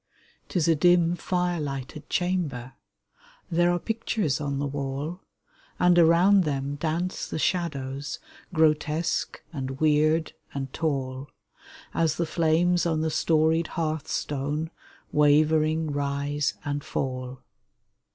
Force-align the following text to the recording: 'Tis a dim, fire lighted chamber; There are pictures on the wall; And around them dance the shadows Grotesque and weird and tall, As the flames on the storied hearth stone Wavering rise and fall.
'Tis 0.49 0.67
a 0.67 0.73
dim, 0.73 1.15
fire 1.15 1.59
lighted 1.61 2.09
chamber; 2.09 2.73
There 3.51 3.69
are 3.71 3.77
pictures 3.77 4.41
on 4.41 4.57
the 4.57 4.65
wall; 4.65 5.19
And 5.77 5.99
around 5.99 6.43
them 6.43 6.73
dance 6.73 7.27
the 7.27 7.37
shadows 7.37 8.17
Grotesque 8.51 9.43
and 9.53 9.79
weird 9.79 10.33
and 10.55 10.73
tall, 10.73 11.29
As 11.93 12.15
the 12.15 12.25
flames 12.25 12.87
on 12.87 13.01
the 13.01 13.11
storied 13.11 13.67
hearth 13.77 14.07
stone 14.07 14.71
Wavering 15.11 15.91
rise 15.91 16.55
and 16.65 16.83
fall. 16.83 17.43